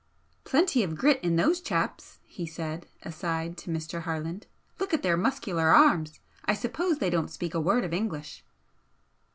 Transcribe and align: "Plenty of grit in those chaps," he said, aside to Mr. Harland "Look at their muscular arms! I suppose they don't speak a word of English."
"Plenty 0.45 0.81
of 0.81 0.95
grit 0.97 1.19
in 1.23 1.35
those 1.35 1.61
chaps," 1.61 2.17
he 2.25 2.47
said, 2.47 2.87
aside 3.03 3.55
to 3.57 3.69
Mr. 3.69 4.01
Harland 4.01 4.47
"Look 4.79 4.95
at 4.95 5.03
their 5.03 5.15
muscular 5.15 5.67
arms! 5.67 6.19
I 6.43 6.55
suppose 6.55 6.97
they 6.97 7.11
don't 7.11 7.29
speak 7.29 7.53
a 7.53 7.61
word 7.61 7.85
of 7.85 7.93
English." 7.93 8.43